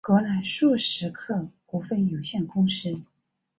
[0.03, 3.03] 葛兰素史克股份有限公司。